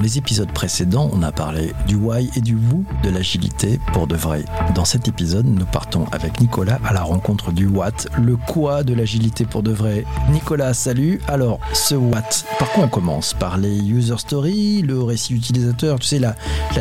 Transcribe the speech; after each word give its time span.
les 0.00 0.18
épisodes 0.18 0.50
précédents, 0.52 1.10
on 1.12 1.22
a 1.22 1.32
parlé 1.32 1.72
du 1.86 1.94
why 1.94 2.30
et 2.36 2.40
du 2.40 2.54
who 2.54 2.84
de 3.02 3.10
l'agilité 3.10 3.78
pour 3.92 4.06
de 4.06 4.16
vrai. 4.16 4.44
Dans 4.74 4.84
cet 4.84 5.08
épisode, 5.08 5.46
nous 5.46 5.64
partons 5.66 6.06
avec 6.12 6.40
Nicolas 6.40 6.78
à 6.84 6.92
la 6.92 7.02
rencontre 7.02 7.52
du 7.52 7.66
what, 7.66 7.92
le 8.18 8.36
quoi 8.36 8.82
de 8.82 8.94
l'agilité 8.94 9.44
pour 9.44 9.62
de 9.62 9.70
vrai. 9.70 10.04
Nicolas, 10.30 10.74
salut. 10.74 11.20
Alors, 11.28 11.60
ce 11.72 11.94
what, 11.94 12.22
par 12.58 12.70
quoi 12.72 12.84
on 12.84 12.88
commence? 12.88 13.34
Par 13.34 13.58
les 13.58 13.76
user 13.76 14.16
stories, 14.18 14.82
le 14.82 15.02
récit 15.02 15.34
utilisateur, 15.34 15.98
tu 15.98 16.06
sais, 16.06 16.18
la, 16.18 16.34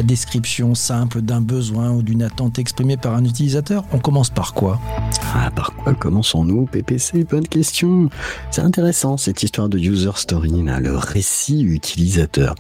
description 0.04 0.76
simple 0.76 1.22
d'un 1.22 1.42
besoin 1.42 1.92
ou 1.92 2.02
d'une 2.02 2.24
attente 2.24 2.58
exprimée 2.58 2.96
par 2.98 3.16
un 3.16 3.26
utilisateur? 3.26 3.84
On 3.92 4.00
commence 4.00 4.30
par 4.30 4.54
quoi? 4.54 4.80
Ah, 5.36 5.52
par 5.52 5.74
quoi 5.74 5.94
commençons-nous? 5.94 6.68
PPC, 6.68 7.26
bonne 7.26 7.48
question. 7.48 8.10
C'est 8.50 8.62
intéressant 8.62 9.18
cette 9.18 9.44
histoire 9.44 9.68
de 9.68 9.78
user 9.78 10.12
story, 10.16 10.64
le 10.64 10.96
récit 10.96 11.62
utilisateur. 11.62 12.56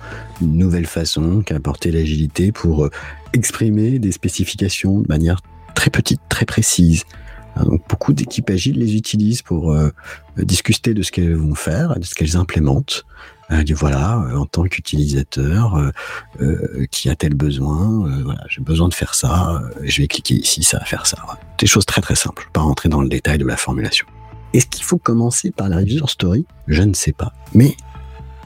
Une 0.50 0.58
nouvelle 0.58 0.88
façon 0.88 1.44
qu'a 1.46 1.58
apporté 1.58 1.92
l'agilité 1.92 2.52
pour 2.52 2.86
euh, 2.86 2.90
exprimer 3.34 4.00
des 4.00 4.12
spécifications 4.12 5.02
de 5.02 5.08
manière 5.08 5.42
très 5.76 5.92
petite, 5.92 6.22
très 6.28 6.46
précise. 6.46 7.04
Hein, 7.56 7.66
Donc, 7.66 7.84
beaucoup 7.88 8.14
d'équipes 8.14 8.50
agiles 8.50 8.80
les 8.80 8.96
utilisent 8.96 9.44
pour 9.44 9.72
euh, 9.72 9.92
discuter 10.38 10.96
de 10.96 11.04
ce 11.04 11.12
qu'elles 11.12 11.36
vont 11.36 11.54
faire, 11.54 12.00
de 12.00 12.04
ce 12.04 12.16
qu'elles 12.16 12.36
implémentent. 12.36 13.06
Euh, 13.52 13.64
voilà, 13.76 14.18
en 14.36 14.48
tant 14.48 14.64
qu'utilisateur, 14.64 15.92
euh, 16.40 16.86
qui 16.90 17.10
a 17.10 17.16
tel 17.16 17.36
besoin, 17.36 18.10
voilà, 18.24 18.44
j'ai 18.50 18.62
besoin 18.62 18.90
de 18.90 18.94
faire 18.96 19.14
ça, 19.14 19.62
je 19.84 20.02
vais 20.02 20.08
cliquer 20.08 20.34
ici, 20.36 20.64
ça 20.64 20.80
va 20.80 20.86
faire 20.86 21.06
ça. 21.06 21.18
Voilà. 21.26 21.40
Des 21.60 21.68
choses 21.68 21.86
très 21.86 22.02
très 22.02 22.16
simples, 22.16 22.50
pas 22.54 22.62
rentrer 22.62 22.90
dans 22.90 23.02
le 23.02 23.10
détail 23.10 23.38
de 23.38 23.46
la 23.46 23.58
formulation. 23.58 24.08
Est-ce 24.54 24.66
qu'il 24.66 24.84
faut 24.84 24.98
commencer 24.98 25.52
par 25.52 25.70
la 25.70 25.84
user 25.84 26.08
story? 26.08 26.46
Je 26.68 26.82
ne 26.82 26.94
sais 26.94 27.12
pas. 27.12 27.34
Mais 27.54 27.76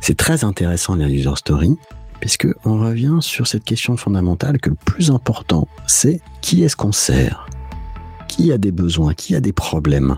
c'est 0.04 0.18
très 0.18 0.44
intéressant 0.44 0.98
la 0.98 1.08
user 1.08 1.32
story, 1.38 1.78
puisque 2.20 2.50
on 2.66 2.78
revient 2.78 3.20
sur 3.22 3.48
cette 3.48 3.64
question 3.64 3.96
fondamentale 3.96 4.60
que 4.60 4.70
le 4.70 4.76
plus 4.76 5.12
important, 5.12 5.70
c'est 5.88 6.20
qui 6.42 6.62
est-ce 6.62 6.76
qu'on 6.76 6.92
sert? 6.92 7.48
Qui 8.28 8.52
a 8.52 8.58
des 8.58 8.74
besoins? 8.74 9.14
Qui 9.14 9.34
a 9.34 9.40
des 9.40 9.54
problèmes? 9.54 10.18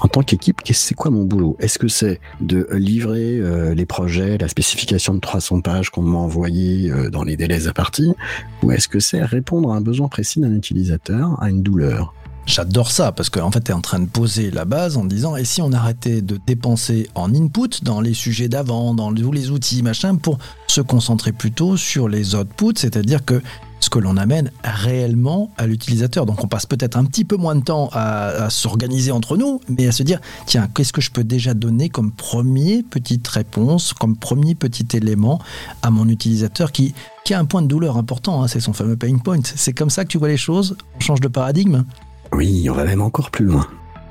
En 0.00 0.08
tant 0.08 0.22
qu'équipe, 0.22 0.60
c'est 0.70 0.94
quoi 0.94 1.10
mon 1.10 1.24
boulot? 1.24 1.56
Est-ce 1.60 1.78
que 1.78 1.88
c'est 1.88 2.20
de 2.42 2.68
livrer 2.72 3.38
euh, 3.38 3.72
les 3.72 3.86
projets, 3.86 4.36
la 4.36 4.48
spécification 4.48 5.14
de 5.14 5.20
300 5.20 5.62
pages 5.62 5.88
qu'on 5.88 6.02
m'a 6.02 6.18
envoyé 6.18 6.90
euh, 6.90 7.08
dans 7.08 7.24
les 7.24 7.38
délais 7.38 7.68
impartis? 7.68 8.12
Ou 8.62 8.72
est-ce 8.72 8.86
que 8.86 9.00
c'est 9.00 9.22
répondre 9.22 9.72
à 9.72 9.76
un 9.76 9.80
besoin 9.80 10.08
précis 10.08 10.40
d'un 10.40 10.54
utilisateur, 10.54 11.42
à 11.42 11.48
une 11.48 11.62
douleur? 11.62 12.12
J'adore 12.44 12.90
ça 12.90 13.12
parce 13.12 13.30
qu'en 13.30 13.50
fait, 13.50 13.60
tu 13.60 13.70
es 13.70 13.74
en 13.74 13.80
train 13.80 14.00
de 14.00 14.06
poser 14.06 14.50
la 14.50 14.64
base 14.64 14.96
en 14.96 15.04
disant 15.04 15.36
et 15.36 15.44
si 15.44 15.62
on 15.62 15.72
arrêtait 15.72 16.22
de 16.22 16.40
dépenser 16.44 17.08
en 17.14 17.32
input 17.34 17.82
dans 17.82 18.00
les 18.00 18.14
sujets 18.14 18.48
d'avant, 18.48 18.94
dans 18.94 19.14
tous 19.14 19.32
les 19.32 19.50
outils, 19.50 19.82
machin, 19.82 20.16
pour 20.16 20.38
se 20.66 20.80
concentrer 20.80 21.32
plutôt 21.32 21.76
sur 21.76 22.08
les 22.08 22.34
outputs, 22.34 22.74
c'est-à-dire 22.76 23.24
que 23.24 23.40
ce 23.82 23.90
que 23.90 23.98
l'on 23.98 24.16
amène 24.16 24.50
réellement 24.62 25.50
à 25.56 25.66
l'utilisateur. 25.66 26.24
Donc 26.24 26.42
on 26.42 26.46
passe 26.46 26.66
peut-être 26.66 26.96
un 26.96 27.04
petit 27.04 27.24
peu 27.24 27.36
moins 27.36 27.56
de 27.56 27.62
temps 27.62 27.90
à, 27.92 28.48
s'organiser 28.48 29.10
entre 29.10 29.36
nous, 29.36 29.60
mais 29.68 29.88
à 29.88 29.92
se 29.92 30.02
dire, 30.02 30.20
tiens, 30.46 30.68
qu'est-ce 30.72 30.92
que 30.92 31.00
je 31.00 31.10
peux 31.10 31.24
déjà 31.24 31.52
donner 31.52 31.88
comme 31.88 32.12
premier 32.12 32.82
petite 32.84 33.26
réponse, 33.26 33.92
comme 33.92 34.16
premier 34.16 34.54
petit 34.54 34.86
élément 34.96 35.40
à 35.82 35.90
mon 35.90 36.08
utilisateur 36.08 36.70
qui, 36.70 36.94
qui 37.24 37.34
a 37.34 37.40
un 37.40 37.44
point 37.44 37.62
de 37.62 37.66
douleur 37.66 37.96
important, 37.96 38.42
hein, 38.42 38.48
c'est 38.48 38.60
son 38.60 38.72
fameux 38.72 38.96
pain 38.96 39.18
point. 39.18 39.40
C'est 39.42 39.72
comme 39.72 39.90
ça 39.90 40.04
que 40.04 40.08
tu 40.08 40.18
vois 40.18 40.28
les 40.28 40.36
choses, 40.36 40.76
on 40.96 41.00
change 41.00 41.20
de 41.20 41.28
paradigme? 41.28 41.84
Oui, 42.32 42.68
on 42.70 42.74
va 42.74 42.84
même 42.84 43.02
encore 43.02 43.30
plus 43.30 43.44
loin. 43.44 43.66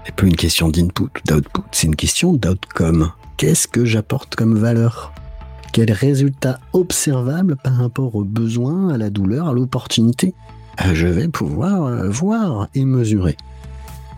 C'est 0.06 0.16
plus 0.16 0.28
une 0.28 0.36
question 0.36 0.70
d'input 0.70 1.04
ou 1.04 1.10
d'output, 1.26 1.62
c'est 1.72 1.88
une 1.88 1.96
question 1.96 2.34
d'outcome. 2.34 3.12
Qu'est-ce 3.38 3.68
que 3.68 3.86
j'apporte 3.86 4.36
comme 4.36 4.58
valeur? 4.58 5.14
Quel 5.74 5.92
résultat 5.92 6.60
observable 6.74 7.56
par 7.56 7.76
rapport 7.78 8.16
aux 8.16 8.24
besoins, 8.24 8.90
à 8.94 8.98
la 8.98 9.10
douleur, 9.10 9.48
à 9.48 9.54
l'opportunité? 9.54 10.34
Euh, 10.82 10.94
je 10.94 11.08
vais 11.08 11.28
pouvoir 11.28 11.86
euh, 11.86 12.10
voir 12.10 12.68
et 12.76 12.86
mesurer. 12.86 13.38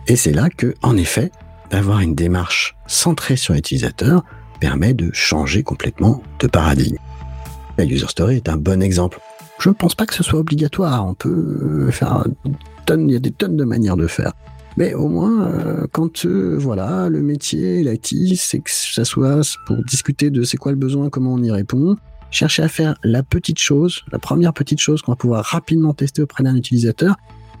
Et 0.06 0.16
c'est 0.16 0.32
là 0.32 0.50
que, 0.50 0.74
en 0.82 0.96
effet, 0.96 1.30
d'avoir 1.70 2.00
une 2.00 2.14
démarche 2.14 2.76
centrée 2.86 3.36
sur 3.36 3.54
l'utilisateur 3.54 4.24
permet 4.60 4.94
de 4.94 5.10
changer 5.12 5.62
complètement 5.62 6.22
de 6.40 6.46
paradigme. 6.46 6.98
La 7.78 7.84
user 7.84 8.08
story 8.08 8.36
est 8.36 8.48
un 8.48 8.56
bon 8.56 8.82
exemple. 8.82 9.20
Je 9.58 9.68
ne 9.68 9.74
pense 9.74 9.94
pas 9.94 10.06
que 10.06 10.14
ce 10.14 10.22
soit 10.22 10.38
obligatoire. 10.38 11.06
On 11.06 11.14
peut 11.14 11.30
euh, 11.30 11.90
faire 11.90 12.24
il 12.90 13.10
y 13.10 13.16
a 13.16 13.20
des 13.20 13.30
tonnes 13.30 13.56
de 13.56 13.64
manières 13.64 13.96
de 13.96 14.06
faire. 14.06 14.32
Mais 14.76 14.94
au 14.94 15.08
moins, 15.08 15.46
euh, 15.46 15.86
quand 15.92 16.26
euh, 16.26 16.56
voilà, 16.58 17.08
le 17.08 17.22
métier, 17.22 17.84
l'IT, 17.84 18.36
c'est 18.36 18.58
que 18.58 18.70
ça 18.70 19.04
soit 19.04 19.40
pour 19.66 19.76
discuter 19.84 20.30
de 20.30 20.42
c'est 20.42 20.56
quoi 20.56 20.72
le 20.72 20.78
besoin, 20.78 21.10
comment 21.10 21.34
on 21.34 21.42
y 21.42 21.50
répond, 21.50 21.96
chercher 22.30 22.62
à 22.62 22.68
faire 22.68 22.96
la 23.04 23.22
petite 23.22 23.58
chose, 23.58 24.02
la 24.10 24.18
première 24.18 24.52
petite 24.52 24.80
chose 24.80 25.02
qu'on 25.02 25.12
va 25.12 25.16
pouvoir 25.16 25.44
rapidement 25.44 25.94
tester 25.94 26.22
auprès 26.22 26.42
d'un 26.42 26.56
utilisateur, 26.56 27.14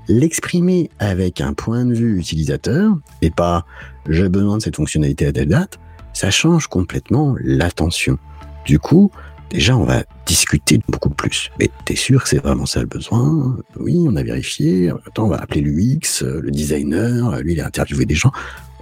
l'exprimer 0.08 0.90
avec 0.98 1.40
un 1.40 1.52
point 1.52 1.84
de 1.84 1.94
vue 1.94 2.18
utilisateur, 2.18 2.96
et 3.22 3.30
pas 3.30 3.64
j'ai 4.08 4.28
besoin 4.28 4.58
de 4.58 4.62
cette 4.62 4.76
fonctionnalité 4.76 5.26
à 5.26 5.32
telle 5.32 5.48
date, 5.48 5.78
ça 6.12 6.30
change 6.30 6.66
complètement 6.66 7.36
l'attention. 7.40 8.18
Du 8.66 8.80
coup, 8.80 9.12
déjà, 9.50 9.76
on 9.76 9.84
va 9.84 10.04
discuter 10.26 10.80
beaucoup 10.88 11.10
plus. 11.10 11.50
Mais 11.58 11.70
t'es 11.84 11.96
sûr 11.96 12.22
que 12.22 12.28
c'est 12.28 12.38
vraiment 12.38 12.66
ça 12.66 12.80
le 12.80 12.86
besoin? 12.86 13.56
Oui, 13.78 14.04
on 14.06 14.16
a 14.16 14.22
vérifié. 14.22 14.90
Attends, 15.06 15.24
on 15.24 15.28
va 15.28 15.36
appeler 15.36 15.60
l'UX, 15.60 16.22
le 16.22 16.50
designer. 16.50 17.40
Lui, 17.40 17.52
il 17.54 17.60
a 17.60 17.66
interviewé 17.66 18.06
des 18.06 18.14
gens. 18.14 18.32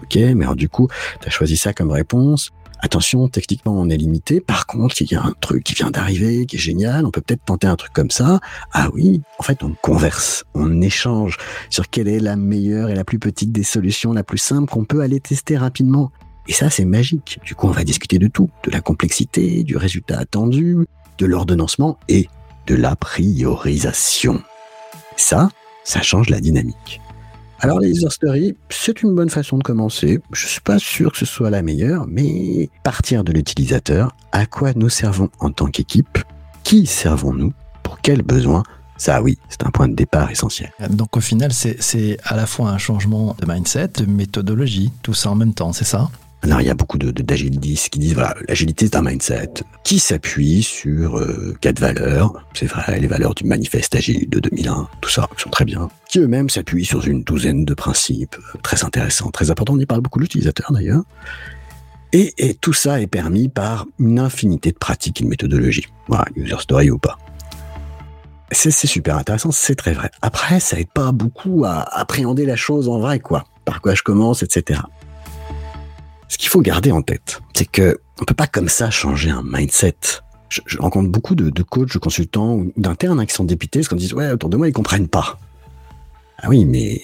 Ok, 0.03 0.17
mais 0.17 0.45
alors 0.45 0.57
du 0.57 0.69
coup, 0.69 0.89
t'as 1.21 1.31
choisi 1.31 1.57
ça 1.57 1.73
comme 1.73 1.91
réponse. 1.91 2.51
Attention, 2.85 3.29
techniquement, 3.29 3.81
on 3.81 3.89
est 3.89 3.97
limité. 3.97 4.41
Par 4.41 4.67
contre, 4.67 5.01
il 5.01 5.13
y 5.13 5.15
a 5.15 5.23
un 5.23 5.35
truc 5.41 5.63
qui 5.63 5.75
vient 5.75 5.93
d'arriver, 5.93 6.47
qui 6.47 6.57
est 6.57 6.59
génial. 6.59 7.07
On 7.07 7.13
peut 7.13 7.21
peut-être 7.21 7.45
tenter 7.45 7.69
un 7.69 7.77
truc 7.77 7.93
comme 7.93 8.11
ça. 8.11 8.41
Ah 8.73 8.89
oui, 8.93 9.23
en 9.39 9.45
fait, 9.45 9.63
on 9.63 9.73
converse, 9.81 10.45
on 10.55 10.81
échange 10.81 11.37
sur 11.71 11.89
quelle 11.89 12.09
est 12.09 12.19
la 12.19 12.35
meilleure 12.35 12.91
et 12.91 12.97
la 12.97 13.05
plus 13.05 13.21
petite 13.21 13.53
des 13.53 13.63
solutions, 13.63 14.13
la 14.13 14.25
plus 14.25 14.39
simple 14.39 14.69
qu'on 14.69 14.85
peut 14.85 15.01
aller 15.01 15.21
tester 15.21 15.57
rapidement. 15.57 16.11
Et 16.49 16.53
ça, 16.53 16.71
c'est 16.71 16.85
magique. 16.85 17.39
Du 17.45 17.55
coup, 17.55 17.69
on 17.69 17.73
va 17.73 17.85
discuter 17.85 18.19
de 18.19 18.29
tout, 18.29 18.51
de 18.65 18.71
la 18.71 18.81
complexité, 18.81 19.63
du 19.63 19.77
résultat 19.77 20.19
attendu, 20.19 20.79
de 21.19 21.27
l'ordonnancement 21.27 21.99
et 22.09 22.29
de 22.67 22.75
la 22.75 22.97
priorisation. 22.97 24.43
Ça, 25.17 25.51
ça 25.85 26.03
change 26.03 26.31
la 26.31 26.41
dynamique. 26.41 27.01
Alors, 27.61 27.79
les 27.79 27.91
user 27.91 28.11
stories, 28.11 28.57
c'est 28.71 29.03
une 29.03 29.15
bonne 29.15 29.31
façon 29.31 29.57
de 29.57 29.63
commencer. 29.63 30.21
Je 30.33 30.49
suis 30.49 30.61
pas 30.61 30.81
sûr 30.81 31.13
que 31.13 31.19
ce 31.19 31.27
soit 31.27 31.49
la 31.49 31.63
meilleure, 31.63 32.07
mais 32.09 32.69
partir 32.83 33.23
de 33.23 33.33
l'utilisateur, 33.33 34.17
à 34.33 34.47
quoi 34.47 34.73
nous 34.75 34.89
servons 34.89 35.31
en 35.39 35.51
tant 35.51 35.67
qu'équipe, 35.67 36.19
qui 36.65 36.87
servons-nous, 36.87 37.53
pour 37.85 38.01
quels 38.01 38.23
besoins, 38.23 38.65
ça 38.97 39.23
oui, 39.23 39.39
c'est 39.49 39.65
un 39.65 39.71
point 39.71 39.89
de 39.89 39.95
départ 39.95 40.31
essentiel. 40.31 40.73
Donc 40.91 41.17
au 41.17 41.21
final, 41.21 41.53
c'est 41.53 42.17
à 42.25 42.37
la 42.37 42.47
fois 42.47 42.71
un 42.71 42.79
changement 42.79 43.37
de 43.41 43.47
mindset, 43.47 43.89
de 43.99 44.07
méthodologie, 44.07 44.91
tout 45.03 45.15
ça 45.15 45.31
en 45.31 45.37
même 45.37 45.55
temps, 45.55 45.73
c'est 45.73 45.85
ça? 45.85 46.11
Alors, 46.45 46.61
il 46.61 46.67
y 46.67 46.71
a 46.71 46.75
beaucoup 46.75 46.99
d'agilistes 46.99 47.91
qui 47.91 48.01
disent, 48.01 48.15
voilà, 48.15 48.35
l'agilité, 48.49 48.87
c'est 48.87 48.97
un 48.97 49.03
mindset 49.03 49.53
qui 49.85 50.01
s'appuie 50.01 50.65
sur 50.65 51.17
euh, 51.17 51.57
quatre 51.61 51.79
valeurs. 51.79 52.45
C'est 52.53 52.67
vrai, 52.67 52.99
les 52.99 53.07
valeurs 53.07 53.35
du 53.37 53.45
manifeste 53.45 53.95
agile 53.95 54.29
de 54.29 54.41
2001, 54.41 54.89
tout 55.01 55.09
ça, 55.09 55.29
qui 55.37 55.43
sont 55.43 55.51
très 55.51 55.65
bien. 55.65 55.89
Qui 56.09 56.19
eux-mêmes 56.19 56.51
s'appuient 56.51 56.85
sur 56.85 57.07
une 57.07 57.23
douzaine 57.23 57.65
de 57.65 57.75
principes 57.75 58.35
euh, 58.35 58.59
très 58.61 58.83
intéressants, 58.85 59.31
très 59.31 59.53
importants. 59.53 59.75
On 59.75 59.79
y 59.79 59.87
parle 59.87 60.01
beaucoup 60.01 60.19
l'utilisateur, 60.19 60.73
d'ailleurs. 60.73 61.05
Et, 62.13 62.35
et 62.39 62.55
tout 62.55 62.73
ça 62.73 63.01
est 63.01 63.07
permis 63.07 63.49
par 63.49 63.87
une 64.01 64.19
infinité 64.19 64.73
de 64.73 64.79
pratiques 64.79 65.21
et 65.21 65.25
de 65.25 65.31
méthodologies. 65.31 65.87
Voilà, 66.09 66.25
user 66.35 66.57
story 66.59 66.91
ou 66.91 66.99
pas. 66.99 67.19
C'est 68.51 68.71
super 68.73 69.17
intéressant, 69.17 69.51
c'est 69.51 69.77
très 69.77 69.93
vrai. 69.93 70.11
Après, 70.21 70.61
ça 70.61 70.79
aide 70.79 70.91
pas 70.93 71.13
beaucoup 71.13 71.65
à 71.65 71.83
appréhender 71.99 72.45
la 72.45 72.57
chose 72.57 72.89
en 72.89 72.99
vrai, 72.99 73.21
quoi. 73.21 73.45
Par 73.65 73.81
quoi 73.81 73.95
je 73.95 74.03
commence, 74.03 74.43
etc. 74.43 74.81
Ce 76.33 76.39
qu'il 76.39 76.49
faut 76.49 76.63
garder 76.63 76.91
en 76.91 77.03
tête, 77.03 77.43
c'est 77.53 77.71
que 77.71 78.01
on 78.19 78.25
peut 78.25 78.33
pas 78.33 78.47
comme 78.47 78.71
ça 78.71 78.91
changer 78.91 79.29
un 79.29 79.43
mindset. 79.45 79.97
Je, 80.49 80.79
rencontre 80.79 81.11
beaucoup 81.11 81.35
de, 81.35 81.63
coachs, 81.63 81.93
de 81.93 81.99
consultants 81.99 82.55
ou 82.55 82.73
d'internes 82.79 83.21
hein, 83.21 83.27
qui 83.27 83.35
sont 83.35 83.45
dépités 83.45 83.81
parce 83.81 83.89
qu'on 83.89 83.97
dit 83.97 84.15
ouais 84.15 84.31
autour 84.31 84.49
de 84.49 84.57
moi 84.57 84.67
ils 84.67 84.73
comprennent 84.73 85.09
pas. 85.09 85.39
Ah 86.39 86.49
oui, 86.49 86.65
mais 86.65 87.03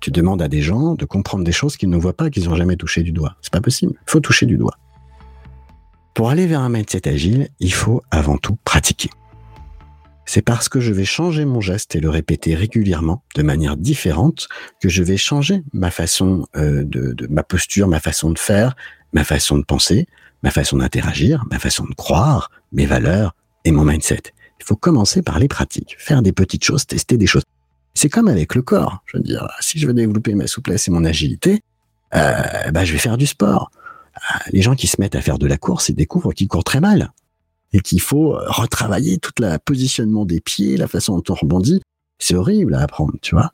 tu 0.00 0.10
demandes 0.10 0.42
à 0.42 0.48
des 0.48 0.60
gens 0.60 0.96
de 0.96 1.06
comprendre 1.06 1.44
des 1.44 1.52
choses 1.52 1.78
qu'ils 1.78 1.88
ne 1.88 1.96
voient 1.96 2.12
pas, 2.12 2.28
qu'ils 2.28 2.44
n'ont 2.44 2.56
jamais 2.56 2.76
touché 2.76 3.02
du 3.02 3.10
doigt. 3.10 3.36
C'est 3.40 3.52
pas 3.52 3.62
possible. 3.62 3.94
Il 4.06 4.10
faut 4.10 4.20
toucher 4.20 4.44
du 4.44 4.58
doigt. 4.58 4.76
Pour 6.12 6.28
aller 6.28 6.46
vers 6.46 6.60
un 6.60 6.68
mindset 6.68 7.08
agile, 7.08 7.48
il 7.58 7.72
faut 7.72 8.02
avant 8.10 8.36
tout 8.36 8.58
pratiquer. 8.64 9.08
C'est 10.26 10.42
parce 10.42 10.68
que 10.68 10.80
je 10.80 10.92
vais 10.92 11.04
changer 11.04 11.44
mon 11.44 11.60
geste 11.60 11.94
et 11.94 12.00
le 12.00 12.10
répéter 12.10 12.54
régulièrement, 12.54 13.22
de 13.36 13.42
manière 13.42 13.76
différente, 13.76 14.48
que 14.80 14.88
je 14.88 15.02
vais 15.02 15.16
changer 15.16 15.62
ma 15.72 15.90
façon 15.90 16.46
euh, 16.56 16.84
de, 16.84 17.12
de 17.12 17.26
ma 17.28 17.44
posture, 17.44 17.86
ma 17.86 18.00
façon 18.00 18.30
de 18.30 18.38
faire, 18.38 18.74
ma 19.12 19.24
façon 19.24 19.56
de 19.56 19.64
penser, 19.64 20.06
ma 20.42 20.50
façon 20.50 20.78
d'interagir, 20.78 21.44
ma 21.50 21.58
façon 21.58 21.84
de 21.84 21.94
croire, 21.94 22.50
mes 22.72 22.86
valeurs 22.86 23.34
et 23.64 23.70
mon 23.70 23.84
mindset. 23.84 24.22
Il 24.60 24.64
faut 24.64 24.76
commencer 24.76 25.22
par 25.22 25.38
les 25.38 25.48
pratiques, 25.48 25.96
faire 25.98 26.22
des 26.22 26.32
petites 26.32 26.64
choses, 26.64 26.86
tester 26.86 27.16
des 27.16 27.26
choses. 27.26 27.44
C'est 27.94 28.08
comme 28.08 28.28
avec 28.28 28.54
le 28.54 28.62
corps. 28.62 29.02
Je 29.06 29.16
veux 29.16 29.22
dire, 29.22 29.48
si 29.60 29.78
je 29.78 29.86
veux 29.86 29.94
développer 29.94 30.34
ma 30.34 30.46
souplesse 30.46 30.88
et 30.88 30.90
mon 30.90 31.04
agilité, 31.04 31.62
euh, 32.14 32.70
bah, 32.72 32.84
je 32.84 32.92
vais 32.92 32.98
faire 32.98 33.16
du 33.16 33.26
sport. 33.26 33.70
Euh, 34.16 34.38
Les 34.52 34.62
gens 34.62 34.74
qui 34.74 34.86
se 34.86 35.00
mettent 35.00 35.14
à 35.14 35.20
faire 35.20 35.38
de 35.38 35.46
la 35.46 35.56
course, 35.56 35.88
ils 35.88 35.94
découvrent 35.94 36.32
qu'ils 36.32 36.48
courent 36.48 36.64
très 36.64 36.80
mal. 36.80 37.12
Et 37.72 37.80
qu'il 37.80 38.00
faut 38.00 38.38
retravailler 38.46 39.18
tout 39.18 39.32
le 39.40 39.56
positionnement 39.58 40.24
des 40.24 40.40
pieds, 40.40 40.76
la 40.76 40.88
façon 40.88 41.16
dont 41.16 41.32
on 41.32 41.34
rebondit. 41.34 41.80
C'est 42.18 42.34
horrible 42.34 42.74
à 42.74 42.80
apprendre, 42.80 43.14
tu 43.20 43.34
vois. 43.34 43.52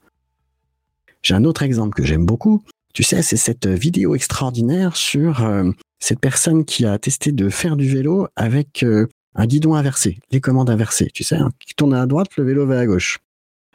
J'ai 1.22 1.34
un 1.34 1.44
autre 1.44 1.62
exemple 1.62 1.94
que 1.94 2.04
j'aime 2.04 2.26
beaucoup. 2.26 2.62
Tu 2.94 3.02
sais, 3.02 3.22
c'est 3.22 3.36
cette 3.36 3.66
vidéo 3.66 4.14
extraordinaire 4.14 4.96
sur 4.96 5.42
euh, 5.44 5.70
cette 5.98 6.20
personne 6.20 6.64
qui 6.64 6.84
a 6.84 6.98
testé 6.98 7.32
de 7.32 7.48
faire 7.48 7.76
du 7.76 7.88
vélo 7.88 8.28
avec 8.36 8.82
euh, 8.82 9.06
un 9.34 9.46
guidon 9.46 9.74
inversé, 9.74 10.18
les 10.30 10.40
commandes 10.40 10.68
inversées. 10.68 11.08
Tu 11.14 11.24
sais, 11.24 11.36
hein, 11.36 11.50
qui 11.58 11.74
tourne 11.74 11.94
à 11.94 12.06
droite, 12.06 12.36
le 12.36 12.44
vélo 12.44 12.66
va 12.66 12.80
à 12.80 12.86
gauche. 12.86 13.18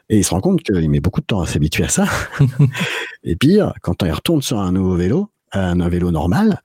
Et 0.08 0.18
il 0.18 0.24
se 0.24 0.30
rend 0.30 0.40
compte 0.40 0.62
qu'il 0.62 0.88
met 0.88 1.00
beaucoup 1.00 1.20
de 1.20 1.26
temps 1.26 1.40
à 1.40 1.46
s'habituer 1.46 1.84
à 1.84 1.88
ça. 1.88 2.06
et 3.24 3.36
pire, 3.36 3.74
quand 3.82 4.02
il 4.02 4.12
retourne 4.12 4.40
sur 4.40 4.58
un 4.58 4.72
nouveau 4.72 4.94
vélo, 4.94 5.28
un 5.52 5.88
vélo 5.88 6.10
normal, 6.10 6.62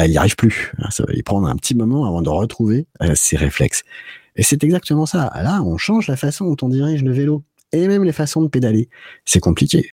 bah, 0.00 0.06
il 0.06 0.12
n'y 0.12 0.16
arrive 0.16 0.36
plus. 0.36 0.72
Hein, 0.78 0.88
ça 0.90 1.04
va 1.06 1.12
lui 1.12 1.22
prendre 1.22 1.46
un 1.46 1.56
petit 1.56 1.74
moment 1.74 2.06
avant 2.06 2.22
de 2.22 2.30
retrouver 2.30 2.86
euh, 3.02 3.12
ses 3.14 3.36
réflexes. 3.36 3.82
Et 4.34 4.42
c'est 4.42 4.64
exactement 4.64 5.04
ça. 5.04 5.30
Là, 5.34 5.62
on 5.62 5.76
change 5.76 6.08
la 6.08 6.16
façon 6.16 6.46
dont 6.46 6.56
on 6.62 6.70
dirige 6.70 7.04
le 7.04 7.12
vélo 7.12 7.42
et 7.72 7.86
même 7.86 8.04
les 8.04 8.12
façons 8.12 8.40
de 8.40 8.48
pédaler. 8.48 8.88
C'est 9.26 9.40
compliqué. 9.40 9.90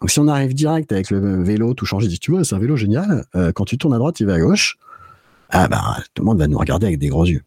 Donc 0.00 0.10
si 0.10 0.18
on 0.18 0.26
arrive 0.26 0.54
direct 0.54 0.90
avec 0.90 1.08
le 1.10 1.40
vélo 1.44 1.72
tout 1.72 1.86
changé, 1.86 2.08
tu 2.18 2.32
vois, 2.32 2.42
c'est 2.42 2.56
un 2.56 2.58
vélo 2.58 2.74
génial. 2.74 3.26
Euh, 3.36 3.52
quand 3.52 3.64
tu 3.64 3.78
tournes 3.78 3.94
à 3.94 3.98
droite, 3.98 4.18
il 4.18 4.26
va 4.26 4.34
à 4.34 4.40
gauche. 4.40 4.76
Ah 5.50 5.68
bah 5.68 5.98
tout 6.14 6.22
le 6.22 6.26
monde 6.26 6.38
va 6.38 6.48
nous 6.48 6.58
regarder 6.58 6.86
avec 6.88 6.98
des 6.98 7.08
gros 7.08 7.24
yeux. 7.24 7.42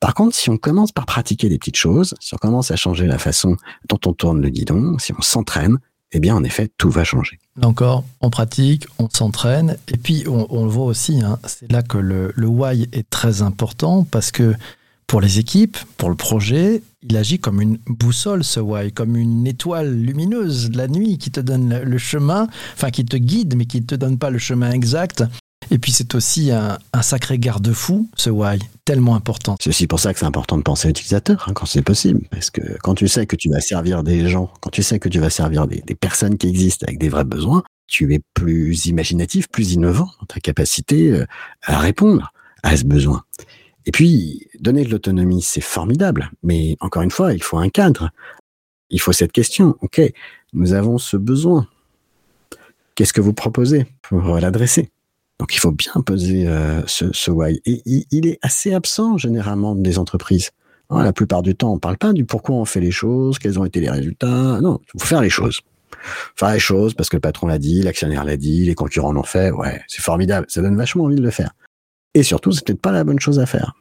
Par 0.00 0.12
contre, 0.12 0.34
si 0.34 0.50
on 0.50 0.56
commence 0.56 0.90
par 0.90 1.06
pratiquer 1.06 1.48
des 1.48 1.58
petites 1.58 1.76
choses, 1.76 2.14
si 2.18 2.34
on 2.34 2.38
commence 2.38 2.72
à 2.72 2.76
changer 2.76 3.06
la 3.06 3.18
façon 3.18 3.56
dont 3.88 4.00
on 4.06 4.12
tourne 4.12 4.42
le 4.42 4.48
guidon, 4.48 4.98
si 4.98 5.12
on 5.16 5.22
s'entraîne, 5.22 5.78
eh 6.14 6.20
bien, 6.20 6.34
en 6.34 6.44
effet, 6.44 6.70
tout 6.78 6.90
va 6.90 7.04
changer. 7.04 7.38
Encore, 7.60 8.04
on 8.20 8.30
pratique, 8.30 8.86
on 8.98 9.08
s'entraîne, 9.10 9.76
et 9.88 9.96
puis 9.96 10.24
on, 10.28 10.64
le 10.64 10.70
voit 10.70 10.86
aussi, 10.86 11.20
hein, 11.20 11.38
c'est 11.44 11.70
là 11.70 11.82
que 11.82 11.98
le, 11.98 12.32
le 12.34 12.46
why 12.46 12.88
est 12.92 13.08
très 13.10 13.42
important 13.42 14.06
parce 14.10 14.30
que 14.30 14.54
pour 15.06 15.20
les 15.20 15.38
équipes, 15.38 15.76
pour 15.98 16.08
le 16.08 16.14
projet, 16.14 16.82
il 17.02 17.16
agit 17.16 17.38
comme 17.38 17.60
une 17.60 17.78
boussole, 17.86 18.42
ce 18.42 18.60
why, 18.60 18.92
comme 18.92 19.16
une 19.16 19.46
étoile 19.46 19.92
lumineuse 19.94 20.70
de 20.70 20.78
la 20.78 20.88
nuit 20.88 21.18
qui 21.18 21.30
te 21.30 21.40
donne 21.40 21.82
le 21.82 21.98
chemin, 21.98 22.48
enfin 22.74 22.90
qui 22.90 23.04
te 23.04 23.16
guide, 23.16 23.54
mais 23.56 23.66
qui 23.66 23.80
ne 23.80 23.86
te 23.86 23.94
donne 23.94 24.18
pas 24.18 24.30
le 24.30 24.38
chemin 24.38 24.70
exact. 24.70 25.24
Et 25.70 25.78
puis 25.78 25.92
c'est 25.92 26.14
aussi 26.14 26.50
un, 26.50 26.78
sacré 27.02 27.38
garde-fou, 27.38 28.08
ce 28.16 28.30
why, 28.30 28.58
tellement 28.84 29.14
important. 29.14 29.56
C'est 29.60 29.70
aussi 29.70 29.86
pour 29.86 30.00
ça 30.00 30.12
que 30.12 30.18
c'est 30.18 30.26
important 30.26 30.56
de 30.58 30.62
penser 30.62 30.88
à 30.88 30.90
l'utilisateur, 30.90 31.44
hein, 31.48 31.52
quand 31.54 31.66
c'est 31.66 31.82
possible. 31.82 32.20
Parce 32.30 32.50
que 32.50 32.60
quand 32.82 32.94
tu 32.94 33.08
sais 33.08 33.26
que 33.26 33.36
tu 33.36 33.50
vas 33.50 33.60
servir 33.60 34.02
des 34.02 34.28
gens, 34.28 34.52
quand 34.60 34.70
tu 34.70 34.82
sais 34.82 34.98
que 34.98 35.08
tu 35.08 35.18
vas 35.18 35.30
servir 35.30 35.66
des, 35.66 35.82
des 35.86 35.94
personnes 35.94 36.36
qui 36.36 36.48
existent 36.48 36.84
avec 36.86 36.98
des 36.98 37.08
vrais 37.08 37.24
besoins, 37.24 37.62
tu 37.86 38.12
es 38.14 38.20
plus 38.34 38.86
imaginatif, 38.86 39.48
plus 39.48 39.72
innovant 39.72 40.10
dans 40.20 40.26
ta 40.26 40.40
capacité 40.40 41.10
euh, 41.12 41.26
à 41.62 41.78
répondre 41.78 42.32
à 42.62 42.76
ce 42.76 42.84
besoin. 42.84 43.24
Et 43.86 43.90
puis, 43.90 44.48
donner 44.60 44.84
de 44.84 44.90
l'autonomie, 44.90 45.42
c'est 45.42 45.60
formidable. 45.60 46.30
Mais 46.42 46.76
encore 46.80 47.02
une 47.02 47.10
fois, 47.10 47.34
il 47.34 47.42
faut 47.42 47.58
un 47.58 47.68
cadre. 47.68 48.10
Il 48.90 49.00
faut 49.00 49.12
cette 49.12 49.32
question. 49.32 49.76
OK, 49.82 50.00
nous 50.54 50.72
avons 50.72 50.98
ce 50.98 51.16
besoin. 51.16 51.68
Qu'est-ce 52.94 53.12
que 53.12 53.20
vous 53.20 53.34
proposez 53.34 53.86
pour 54.02 54.38
l'adresser? 54.38 54.90
Donc, 55.40 55.54
il 55.54 55.58
faut 55.58 55.72
bien 55.72 55.92
poser 56.06 56.46
euh, 56.46 56.82
ce, 56.86 57.12
ce, 57.12 57.30
why. 57.30 57.60
Et 57.66 57.82
il, 58.10 58.26
est 58.26 58.38
assez 58.42 58.72
absent 58.72 59.18
généralement 59.18 59.74
des 59.74 59.98
entreprises. 59.98 60.50
Hein, 60.90 61.02
la 61.02 61.12
plupart 61.12 61.42
du 61.42 61.54
temps, 61.54 61.72
on 61.72 61.74
ne 61.74 61.80
parle 61.80 61.98
pas 61.98 62.12
du 62.12 62.24
pourquoi 62.24 62.56
on 62.56 62.64
fait 62.64 62.80
les 62.80 62.90
choses, 62.90 63.38
quels 63.38 63.58
ont 63.58 63.64
été 63.64 63.80
les 63.80 63.90
résultats. 63.90 64.60
Non, 64.60 64.80
il 64.94 65.00
faut 65.00 65.06
faire 65.06 65.22
les 65.22 65.30
choses. 65.30 65.60
Faire 66.36 66.52
les 66.52 66.60
choses 66.60 66.94
parce 66.94 67.08
que 67.08 67.16
le 67.16 67.20
patron 67.20 67.46
l'a 67.46 67.58
dit, 67.58 67.82
l'actionnaire 67.82 68.24
l'a 68.24 68.36
dit, 68.36 68.64
les 68.64 68.74
concurrents 68.74 69.12
l'ont 69.12 69.22
fait. 69.22 69.50
Ouais, 69.50 69.82
c'est 69.88 70.02
formidable. 70.02 70.46
Ça 70.48 70.62
donne 70.62 70.76
vachement 70.76 71.04
envie 71.04 71.16
de 71.16 71.22
le 71.22 71.30
faire. 71.30 71.52
Et 72.14 72.22
surtout, 72.22 72.52
c'est 72.52 72.64
peut-être 72.64 72.80
pas 72.80 72.92
la 72.92 73.02
bonne 73.02 73.18
chose 73.18 73.40
à 73.40 73.46
faire. 73.46 73.74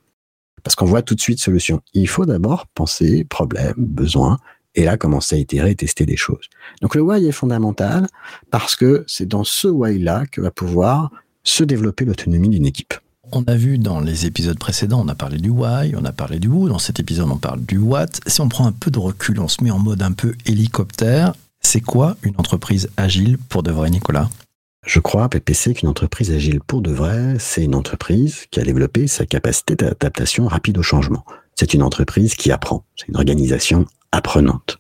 Parce 0.64 0.76
qu'on 0.76 0.86
voit 0.86 1.02
tout 1.02 1.14
de 1.14 1.22
suite 1.22 1.40
solution. 1.40 1.82
Il 1.94 2.08
faut 2.08 2.26
d'abord 2.26 2.68
penser 2.68 3.26
problème, 3.26 3.74
besoin, 3.78 4.38
et 4.76 4.86
là 4.86 4.98
commencer 4.98 5.36
à 5.36 5.40
itérer 5.40 5.72
et 5.72 5.76
tester 5.76 6.06
des 6.06 6.18
choses. 6.18 6.50
Donc 6.82 6.96
le 6.96 7.02
why 7.02 7.26
est 7.26 7.32
fondamental 7.32 8.08
parce 8.50 8.76
que 8.76 9.04
c'est 9.08 9.28
dans 9.28 9.44
ce 9.44 9.68
why-là 9.68 10.26
que 10.26 10.42
va 10.42 10.52
pouvoir 10.52 11.12
se 11.44 11.64
développer 11.64 12.06
l'autonomie 12.06 12.50
d'une 12.50 12.66
équipe. 12.66 12.94
On 13.32 13.44
a 13.46 13.56
vu 13.56 13.78
dans 13.78 14.00
les 14.00 14.26
épisodes 14.26 14.60
précédents, 14.60 15.02
on 15.04 15.08
a 15.08 15.16
parlé 15.16 15.38
du 15.38 15.50
why, 15.50 15.96
on 15.96 16.06
a 16.06 16.12
parlé 16.12 16.40
du 16.40 16.48
who. 16.48 16.70
Dans 16.70 16.80
cet 16.80 17.00
épisode, 17.00 17.30
on 17.30 17.38
parle 17.38 17.62
du 17.64 17.78
what. 17.78 18.08
Si 18.28 18.42
on 18.42 18.50
prend 18.50 18.68
un 18.68 18.72
peu 18.72 18.92
de 18.92 19.00
recul, 19.00 19.40
on 19.40 19.48
se 19.48 19.64
met 19.64 19.72
en 19.72 19.80
mode 19.80 20.02
un 20.02 20.12
peu 20.12 20.36
hélicoptère. 20.46 21.34
C'est 21.62 21.82
quoi 21.82 22.18
une 22.24 22.36
entreprise 22.38 22.90
agile 22.98 23.38
pour 23.38 23.64
de 23.64 23.72
vrai, 23.72 23.90
Nicolas? 23.90 24.30
Je 24.86 25.00
crois, 25.00 25.30
PPC, 25.30 25.74
qu'une 25.74 25.88
entreprise 25.88 26.32
agile 26.32 26.60
pour 26.60 26.82
de 26.82 26.92
vrai, 26.92 27.38
c'est 27.40 27.64
une 27.64 27.76
entreprise 27.76 28.46
qui 28.52 28.60
a 28.60 28.64
développé 28.64 29.08
sa 29.08 29.26
capacité 29.26 29.76
d'adaptation 29.76 30.48
rapide 30.48 30.78
au 30.78 30.84
changement. 30.84 31.24
C'est 31.56 31.74
une 31.74 31.84
entreprise 31.84 32.36
qui 32.36 32.52
apprend. 32.52 32.84
C'est 32.98 33.08
une 33.08 33.16
organisation 33.16 33.86
apprenante. 34.12 34.80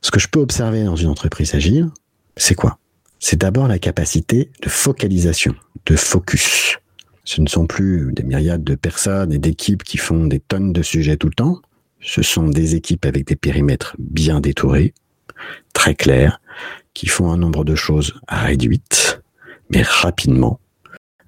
Ce 0.00 0.10
que 0.10 0.18
je 0.18 0.28
peux 0.28 0.40
observer 0.40 0.84
dans 0.84 0.96
une 0.96 1.08
entreprise 1.08 1.54
agile, 1.54 1.90
c'est 2.36 2.54
quoi? 2.54 2.78
C'est 3.20 3.40
d'abord 3.40 3.68
la 3.68 3.78
capacité 3.78 4.50
de 4.62 4.68
focalisation, 4.68 5.54
de 5.86 5.96
focus. 5.96 6.78
Ce 7.24 7.40
ne 7.40 7.48
sont 7.48 7.66
plus 7.66 8.12
des 8.12 8.22
myriades 8.22 8.64
de 8.64 8.74
personnes 8.74 9.32
et 9.32 9.38
d'équipes 9.38 9.82
qui 9.82 9.98
font 9.98 10.26
des 10.26 10.40
tonnes 10.40 10.72
de 10.72 10.82
sujets 10.82 11.16
tout 11.16 11.28
le 11.28 11.34
temps. 11.34 11.60
Ce 12.00 12.22
sont 12.22 12.48
des 12.48 12.74
équipes 12.74 13.04
avec 13.04 13.26
des 13.26 13.36
périmètres 13.36 13.96
bien 13.98 14.40
détourés, 14.40 14.94
très 15.72 15.94
clairs, 15.94 16.40
qui 16.94 17.06
font 17.06 17.30
un 17.30 17.36
nombre 17.36 17.64
de 17.64 17.74
choses 17.74 18.14
réduites, 18.28 19.20
mais 19.70 19.82
rapidement, 19.82 20.60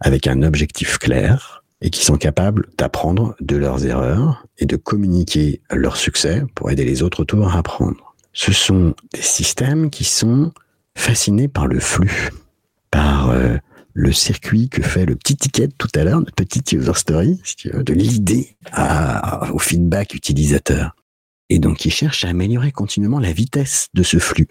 avec 0.00 0.26
un 0.26 0.42
objectif 0.42 0.98
clair, 0.98 1.60
et 1.82 1.90
qui 1.90 2.04
sont 2.04 2.16
capables 2.16 2.68
d'apprendre 2.76 3.34
de 3.40 3.56
leurs 3.56 3.86
erreurs 3.86 4.46
et 4.58 4.66
de 4.66 4.76
communiquer 4.76 5.60
leur 5.70 5.96
succès 5.96 6.44
pour 6.54 6.70
aider 6.70 6.84
les 6.84 7.02
autres 7.02 7.20
autour 7.20 7.48
à 7.48 7.58
apprendre. 7.58 8.14
Ce 8.32 8.52
sont 8.52 8.94
des 9.14 9.22
systèmes 9.22 9.90
qui 9.90 10.04
sont 10.04 10.52
fascinés 11.00 11.48
par 11.48 11.66
le 11.66 11.80
flux, 11.80 12.30
par 12.90 13.30
euh, 13.30 13.56
le 13.94 14.12
circuit 14.12 14.68
que 14.68 14.82
fait 14.82 15.06
le 15.06 15.16
petit 15.16 15.36
ticket 15.36 15.68
tout 15.68 15.88
à 15.94 16.04
l'heure, 16.04 16.20
notre 16.20 16.34
petite 16.34 16.72
user 16.72 16.94
story, 16.94 17.40
de 17.64 17.92
l'idée 17.92 18.56
au 19.52 19.58
feedback 19.58 20.14
utilisateur. 20.14 20.94
Et 21.48 21.58
donc, 21.58 21.84
ils 21.84 21.90
cherchent 21.90 22.24
à 22.24 22.28
améliorer 22.28 22.70
continuellement 22.70 23.18
la 23.18 23.32
vitesse 23.32 23.88
de 23.94 24.04
ce 24.04 24.18
flux, 24.18 24.46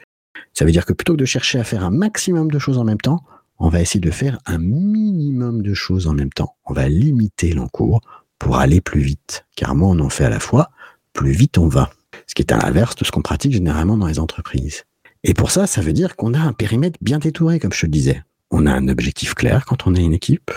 ça 0.54 0.66
veut 0.66 0.72
dire 0.72 0.86
que 0.86 0.94
plutôt 0.94 1.14
que 1.14 1.20
de 1.20 1.26
chercher 1.26 1.60
à 1.60 1.64
faire 1.64 1.84
un 1.84 1.90
maximum 1.90 2.52
de 2.52 2.60
choses 2.60 2.78
en 2.78 2.84
même 2.84 3.00
temps, 3.00 3.24
on 3.60 3.70
va 3.70 3.82
essayer 3.82 4.00
de 4.00 4.12
faire 4.12 4.40
un 4.46 4.58
minimum 4.58 5.62
de 5.62 5.74
choses 5.74 6.08
en 6.08 6.14
même 6.14 6.32
temps. 6.32 6.56
On 6.66 6.74
va 6.74 6.88
limiter 6.88 7.54
l'encours 7.54 8.02
pour 8.38 8.58
aller 8.58 8.82
plus 8.82 9.02
vite. 9.02 9.46
Car 9.56 9.76
moins 9.76 9.90
on 9.90 10.00
en 10.00 10.10
fait 10.10 10.26
à 10.26 10.30
la 10.30 10.40
fois, 10.40 10.70
plus 11.14 11.32
vite 11.32 11.58
on 11.58 11.68
va. 11.68 11.90
Ce 12.28 12.36
qui 12.36 12.42
est 12.42 12.52
à 12.52 12.58
l'inverse 12.58 12.96
de 12.96 13.06
ce 13.06 13.12
qu'on 13.12 13.22
pratique 13.22 13.54
généralement 13.54 13.98
dans 13.98 14.08
les 14.08 14.20
entreprises. 14.20 14.84
Et 15.24 15.34
pour 15.34 15.52
ça, 15.52 15.68
ça 15.68 15.82
veut 15.82 15.94
dire 15.94 16.16
qu'on 16.16 16.34
a 16.34 16.40
un 16.40 16.54
périmètre 16.54 16.98
bien 17.02 17.20
détouré, 17.20 17.60
comme 17.60 17.74
je 17.74 17.82
te 17.82 17.86
le 17.86 17.92
disais. 17.92 18.24
On 18.52 18.66
a 18.66 18.72
un 18.72 18.88
objectif 18.88 19.34
clair 19.34 19.66
quand 19.66 19.86
on 19.86 19.96
est 19.96 20.04
une 20.04 20.14
équipe. 20.14 20.52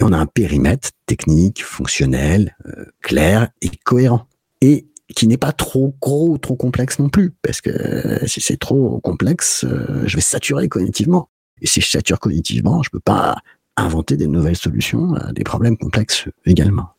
Et 0.00 0.04
on 0.04 0.12
a 0.12 0.18
un 0.18 0.26
périmètre 0.26 0.90
technique, 1.06 1.64
fonctionnel, 1.64 2.56
euh, 2.66 2.84
clair 3.02 3.48
et 3.60 3.70
cohérent. 3.84 4.26
Et 4.60 4.88
qui 5.14 5.26
n'est 5.26 5.38
pas 5.38 5.52
trop 5.52 5.96
gros 6.00 6.30
ou 6.30 6.38
trop 6.38 6.54
complexe 6.54 6.98
non 6.98 7.08
plus, 7.08 7.32
parce 7.42 7.60
que 7.60 7.70
euh, 7.70 8.26
si 8.26 8.40
c'est 8.40 8.58
trop 8.58 9.00
complexe, 9.00 9.64
euh, 9.64 10.02
je 10.06 10.16
vais 10.16 10.22
saturer 10.22 10.68
cognitivement. 10.68 11.30
Et 11.60 11.66
si 11.66 11.80
je 11.80 11.88
sature 11.88 12.20
cognitivement, 12.20 12.82
je 12.82 12.90
peux 12.90 13.00
pas 13.00 13.38
inventer 13.76 14.16
des 14.16 14.26
nouvelles 14.26 14.56
solutions 14.56 15.14
à 15.14 15.32
des 15.32 15.44
problèmes 15.44 15.76
complexes 15.76 16.28
également. 16.44 16.90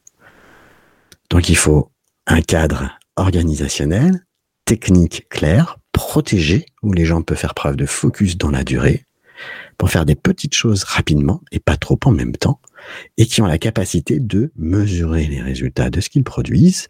Donc 1.29 1.49
il 1.49 1.57
faut 1.57 1.91
un 2.25 2.41
cadre 2.41 2.89
organisationnel, 3.15 4.25
technique 4.65 5.27
clair, 5.29 5.77
protégé, 6.09 6.65
où 6.81 6.91
les 6.91 7.05
gens 7.05 7.21
peuvent 7.21 7.37
faire 7.37 7.53
preuve 7.53 7.75
de 7.75 7.85
focus 7.85 8.35
dans 8.35 8.49
la 8.49 8.63
durée, 8.63 9.05
pour 9.77 9.91
faire 9.91 10.07
des 10.07 10.15
petites 10.15 10.55
choses 10.55 10.83
rapidement 10.83 11.39
et 11.51 11.59
pas 11.59 11.77
trop 11.77 11.99
en 12.03 12.09
même 12.09 12.35
temps, 12.35 12.59
et 13.17 13.27
qui 13.27 13.43
ont 13.43 13.45
la 13.45 13.59
capacité 13.59 14.19
de 14.19 14.51
mesurer 14.55 15.27
les 15.27 15.39
résultats 15.39 15.91
de 15.91 16.01
ce 16.01 16.09
qu'ils 16.09 16.23
produisent 16.23 16.87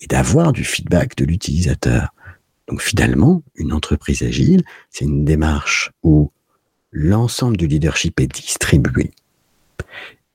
et 0.00 0.08
d'avoir 0.08 0.50
du 0.50 0.64
feedback 0.64 1.16
de 1.16 1.24
l'utilisateur. 1.24 2.08
Donc 2.66 2.82
finalement, 2.82 3.44
une 3.54 3.72
entreprise 3.72 4.24
agile, 4.24 4.64
c'est 4.90 5.04
une 5.04 5.24
démarche 5.24 5.92
où 6.02 6.32
l'ensemble 6.90 7.56
du 7.56 7.68
leadership 7.68 8.18
est 8.18 8.26
distribué 8.26 9.12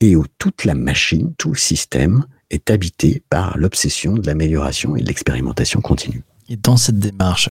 et 0.00 0.16
où 0.16 0.24
toute 0.38 0.64
la 0.64 0.74
machine, 0.74 1.34
tout 1.36 1.50
le 1.50 1.58
système 1.58 2.24
est 2.48 2.70
habité 2.70 3.22
par 3.28 3.58
l'obsession 3.58 4.14
de 4.14 4.26
l'amélioration 4.26 4.96
et 4.96 5.02
de 5.02 5.08
l'expérimentation 5.08 5.82
continue. 5.82 6.22
Et 6.48 6.56
dans 6.56 6.78
cette 6.78 6.98
démarche, 6.98 7.50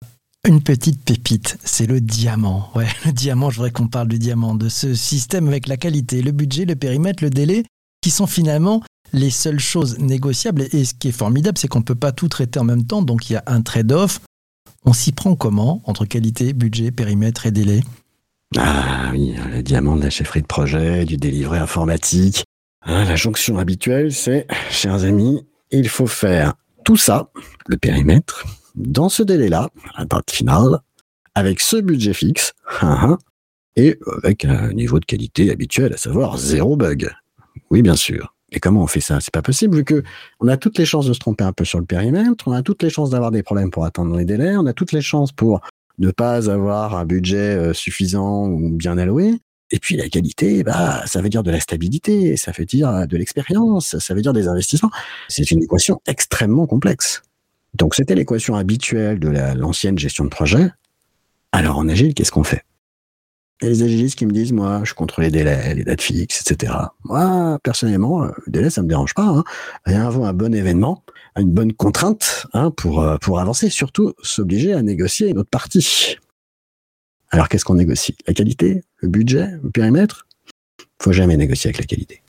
une 0.48 0.62
petite 0.62 1.04
pépite, 1.04 1.58
c'est 1.64 1.86
le 1.86 2.02
diamant. 2.02 2.70
Ouais, 2.76 2.88
le 3.06 3.12
diamant, 3.12 3.50
je 3.50 3.58
voudrais 3.58 3.72
qu'on 3.72 3.88
parle 3.88 4.08
du 4.08 4.20
diamant, 4.20 4.56
de 4.56 4.70
ce 4.70 4.94
système 4.94 5.48
avec 5.48 5.68
la 5.68 5.78
qualité, 5.78 6.22
le 6.22 6.32
budget, 6.32 6.66
le 6.66 6.76
périmètre, 6.76 7.24
le 7.24 7.30
délai, 7.30 7.66
qui 8.02 8.10
sont 8.10 8.28
finalement 8.28 8.82
les 9.12 9.30
seules 9.30 9.60
choses 9.60 10.00
négociables. 10.00 10.68
Et 10.72 10.86
ce 10.86 10.94
qui 10.94 11.10
est 11.10 11.14
formidable, 11.14 11.58
c'est 11.58 11.68
qu'on 11.68 11.80
ne 11.80 11.84
peut 11.84 11.96
pas 11.96 12.12
tout 12.12 12.30
traiter 12.30 12.60
en 12.60 12.64
même 12.64 12.86
temps. 12.86 13.02
Donc 13.02 13.30
il 13.30 13.34
y 13.34 13.36
a 13.36 13.44
un 13.48 13.62
trade-off. 13.62 14.22
On 14.86 14.94
s'y 14.94 15.12
prend 15.12 15.36
comment 15.36 15.82
entre 15.86 16.06
qualité, 16.06 16.54
budget, 16.54 16.92
périmètre 16.92 17.46
et 17.46 17.52
délai? 17.52 17.82
Ah 18.58 19.10
oui, 19.12 19.36
le 19.52 19.62
diamant 19.62 19.96
de 19.96 20.04
la 20.04 20.10
chefferie 20.10 20.42
de 20.42 20.48
projet, 20.48 21.06
du 21.06 21.18
délivré 21.18 21.60
informatique. 21.60 22.46
Hein, 22.84 23.04
la 23.04 23.16
jonction 23.18 23.58
habituelle, 23.58 24.14
c'est, 24.14 24.48
chers 24.72 25.04
amis, 25.04 25.46
il 25.70 25.90
faut 25.90 26.08
faire 26.08 26.54
tout 26.86 26.96
ça, 26.96 27.30
le 27.68 27.78
périmètre, 27.78 28.46
dans 28.80 29.10
ce 29.10 29.22
délai-là, 29.22 29.70
la 29.98 30.06
date 30.06 30.32
finale, 30.32 30.80
avec 31.36 31.60
ce 31.60 31.78
budget 31.78 32.14
fixe, 32.14 32.54
hein, 32.82 32.98
hein, 33.02 33.18
et 33.76 34.00
avec 34.24 34.46
un 34.46 34.74
niveau 34.74 35.00
de 35.00 35.06
qualité 35.06 35.52
habituel, 35.52 35.94
à 35.94 35.98
savoir 35.98 36.38
zéro 36.38 36.76
bug. 36.76 37.12
Oui, 37.70 37.82
bien 37.82 37.96
sûr. 37.96 38.34
Et 38.52 38.60
comment 38.60 38.82
on 38.82 38.88
fait 38.88 39.02
ça? 39.02 39.20
C'est 39.22 39.34
pas 39.34 39.44
possible 39.44 39.78
vu 39.78 39.84
que 39.84 40.04
on 40.40 40.48
a 40.48 40.58
toutes 40.58 40.78
les 40.80 40.86
chances 40.86 41.06
de 41.06 41.14
se 41.14 41.20
tromper 41.20 41.44
un 41.44 41.54
peu 41.54 41.66
sur 41.66 41.80
le 41.80 41.86
périmètre, 41.86 42.48
on 42.48 42.54
a 42.54 42.64
toutes 42.64 42.82
les 42.82 42.90
chances 42.90 43.12
d'avoir 43.12 43.32
des 43.32 43.44
problèmes 43.44 43.70
pour 43.70 43.86
atteindre 43.86 44.18
les 44.18 44.26
délais, 44.26 44.56
on 44.58 44.66
a 44.66 44.74
toutes 44.74 44.92
les 44.92 45.02
chances 45.02 45.32
pour 45.32 45.62
ne 46.00 46.10
pas 46.10 46.50
avoir 46.50 46.96
un 46.96 47.06
budget 47.06 47.38
euh, 47.38 47.74
suffisant 47.74 48.48
ou 48.48 48.72
bien 48.72 48.98
alloué. 48.98 49.36
Et 49.72 49.78
puis 49.78 49.98
la 49.98 50.10
qualité, 50.10 50.64
bah, 50.64 51.04
ça 51.06 51.22
veut 51.22 51.30
dire 51.30 51.44
de 51.44 51.52
la 51.52 51.60
stabilité, 51.60 52.38
ça 52.38 52.52
veut 52.58 52.66
dire 52.66 53.06
de 53.08 53.18
l'expérience, 53.18 54.00
ça 54.00 54.14
veut 54.16 54.22
dire 54.22 54.34
des 54.34 54.48
investissements. 54.48 54.90
C'est 55.28 55.52
une 55.52 55.62
équation 55.62 56.02
extrêmement 56.08 56.66
complexe. 56.66 57.22
Donc 57.74 57.96
c'était 57.96 58.16
l'équation 58.16 58.56
habituelle 58.56 59.20
de 59.20 59.30
l'ancienne 59.30 59.98
gestion 59.98 60.24
de 60.26 60.30
projet. 60.30 60.70
Alors 61.52 61.78
en 61.78 61.88
agile, 61.88 62.14
qu'est-ce 62.14 62.32
qu'on 62.32 62.44
fait? 62.44 62.64
Et 63.62 63.68
les 63.68 63.84
agilistes 63.84 64.18
qui 64.18 64.26
me 64.26 64.32
disent, 64.32 64.54
moi, 64.54 64.84
je 64.86 64.94
contre 64.94 65.20
les 65.20 65.32
délais, 65.32 65.76
les 65.76 65.84
dates 65.84 66.02
fixes, 66.02 66.42
etc. 66.42 66.74
Moi, 67.04 67.60
personnellement, 67.62 68.24
euh, 68.24 68.30
le 68.46 68.52
délai, 68.54 68.70
ça 68.70 68.82
me 68.82 68.88
dérange 68.88 69.14
pas. 69.14 69.26
Hein. 69.26 69.44
Rien 69.86 70.08
avant 70.08 70.26
un 70.26 70.32
bon 70.32 70.54
événement, 70.56 71.04
une 71.36 71.52
bonne 71.52 71.74
contrainte 71.74 72.48
hein, 72.54 72.72
pour, 72.72 73.02
euh, 73.02 73.18
pour 73.18 73.42
avancer, 73.42 73.70
surtout 73.70 74.14
s'obliger 74.24 74.72
à 74.74 74.82
négocier 74.82 75.28
une 75.28 75.40
autre 75.40 75.50
partie. 75.50 76.16
Alors, 77.32 77.50
qu'est-ce 77.50 77.66
qu'on 77.66 77.76
négocie? 77.76 78.16
La 78.28 78.34
qualité? 78.34 78.82
Le 78.98 79.10
budget? 79.10 79.50
Le 79.62 79.70
périmètre? 79.70 80.26
Faut 81.02 81.12
jamais 81.12 81.36
négocier 81.36 81.68
avec 81.68 81.80
la 81.80 81.86
qualité 81.86 82.22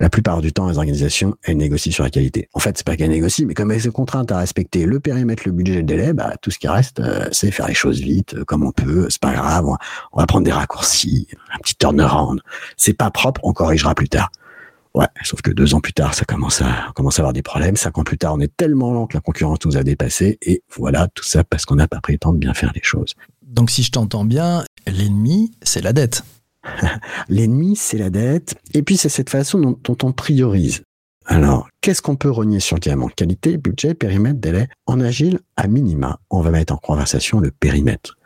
la 0.00 0.08
plupart 0.08 0.40
du 0.40 0.52
temps, 0.52 0.68
les 0.68 0.78
organisations, 0.78 1.34
elles 1.42 1.56
négocient 1.56 1.92
sur 1.92 2.04
la 2.04 2.10
qualité. 2.10 2.48
En 2.54 2.60
fait, 2.60 2.76
c'est 2.78 2.86
pas 2.86 2.96
qu'elles 2.96 3.10
négocient, 3.10 3.46
mais 3.46 3.54
comme 3.54 3.70
elles 3.72 3.82
se 3.82 3.88
contraintent 3.88 4.30
à 4.30 4.38
respecter 4.38 4.86
le 4.86 5.00
périmètre, 5.00 5.42
le 5.46 5.52
budget, 5.52 5.76
le 5.76 5.82
délai, 5.82 6.12
bah, 6.12 6.34
tout 6.40 6.50
ce 6.50 6.58
qui 6.58 6.68
reste, 6.68 7.00
euh, 7.00 7.28
c'est 7.32 7.50
faire 7.50 7.66
les 7.66 7.74
choses 7.74 8.00
vite, 8.00 8.34
euh, 8.34 8.44
comme 8.44 8.64
on 8.64 8.70
peut. 8.70 9.06
C'est 9.10 9.20
pas 9.20 9.32
grave, 9.32 9.66
on 10.12 10.20
va, 10.20 10.26
prendre 10.26 10.44
des 10.44 10.52
raccourcis, 10.52 11.26
un 11.52 11.58
petit 11.58 11.74
turnaround. 11.74 12.40
C'est 12.76 12.92
pas 12.92 13.10
propre, 13.10 13.40
on 13.44 13.52
corrigera 13.52 13.94
plus 13.94 14.08
tard. 14.08 14.30
Ouais, 14.94 15.06
sauf 15.22 15.42
que 15.42 15.50
deux 15.50 15.74
ans 15.74 15.80
plus 15.80 15.92
tard, 15.92 16.14
ça 16.14 16.24
commence 16.24 16.62
à, 16.62 16.90
commence 16.94 17.18
à 17.18 17.22
avoir 17.22 17.32
des 17.32 17.42
problèmes. 17.42 17.76
Cinq 17.76 17.98
ans 17.98 18.04
plus 18.04 18.18
tard, 18.18 18.34
on 18.34 18.40
est 18.40 18.56
tellement 18.56 18.92
lent 18.92 19.06
que 19.06 19.16
la 19.16 19.20
concurrence 19.20 19.58
nous 19.64 19.76
a 19.76 19.82
dépassés. 19.82 20.38
Et 20.42 20.62
voilà, 20.76 21.08
tout 21.08 21.24
ça 21.24 21.44
parce 21.44 21.66
qu'on 21.66 21.76
n'a 21.76 21.88
pas 21.88 22.00
pris 22.00 22.14
le 22.14 22.18
temps 22.18 22.32
de 22.32 22.38
bien 22.38 22.54
faire 22.54 22.72
les 22.74 22.82
choses. 22.82 23.14
Donc, 23.42 23.70
si 23.70 23.82
je 23.82 23.90
t'entends 23.90 24.24
bien, 24.24 24.64
l'ennemi, 24.86 25.52
c'est 25.62 25.82
la 25.82 25.92
dette. 25.92 26.22
L'ennemi, 27.28 27.76
c'est 27.76 27.98
la 27.98 28.10
dette. 28.10 28.56
Et 28.74 28.82
puis, 28.82 28.96
c'est 28.96 29.08
cette 29.08 29.30
façon 29.30 29.78
dont, 29.82 29.98
on 30.02 30.12
priorise. 30.12 30.82
Alors, 31.26 31.68
qu'est-ce 31.80 32.00
qu'on 32.00 32.16
peut 32.16 32.30
renier 32.30 32.60
sur 32.60 32.76
le 32.76 32.80
diamant? 32.80 33.08
Qualité, 33.08 33.58
budget, 33.58 33.94
périmètre, 33.94 34.40
délai? 34.40 34.68
En 34.86 35.00
agile, 35.00 35.40
à 35.56 35.66
minima, 35.66 36.20
on 36.30 36.40
va 36.40 36.50
mettre 36.50 36.72
en 36.72 36.78
conversation 36.78 37.40
le 37.40 37.50
périmètre. 37.50 38.16